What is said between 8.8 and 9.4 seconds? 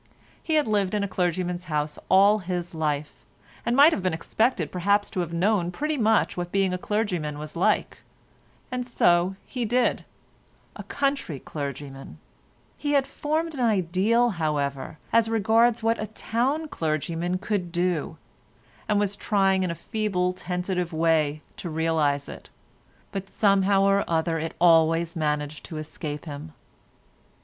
so